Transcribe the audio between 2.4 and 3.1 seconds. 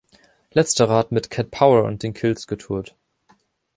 getourt.